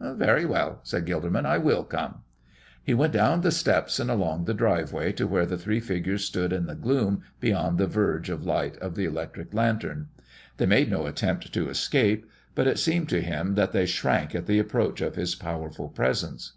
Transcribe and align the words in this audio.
"Very 0.00 0.44
well," 0.44 0.80
said 0.82 1.06
Gilderman, 1.06 1.46
"I 1.46 1.58
will 1.58 1.84
come." 1.84 2.22
He 2.82 2.92
went 2.92 3.12
down 3.12 3.42
the 3.42 3.52
steps 3.52 4.00
and 4.00 4.10
along 4.10 4.44
the 4.44 4.52
driveway 4.52 5.12
to 5.12 5.28
where 5.28 5.46
the 5.46 5.56
three 5.56 5.78
figures 5.78 6.24
stood 6.24 6.52
in 6.52 6.66
the 6.66 6.74
gloom 6.74 7.22
beyond 7.38 7.78
the 7.78 7.86
verge 7.86 8.28
of 8.28 8.44
light 8.44 8.76
of 8.78 8.96
the 8.96 9.04
electric 9.04 9.54
lantern. 9.54 10.08
They 10.56 10.66
made 10.66 10.90
no 10.90 11.06
attempt 11.06 11.52
to 11.54 11.68
escape, 11.68 12.26
but 12.56 12.66
it 12.66 12.80
seemed 12.80 13.08
to 13.10 13.20
him 13.22 13.54
that 13.54 13.70
they 13.70 13.86
shrank 13.86 14.34
at 14.34 14.46
the 14.46 14.58
approach 14.58 15.00
of 15.00 15.14
his 15.14 15.36
powerful 15.36 15.88
presence. 15.88 16.54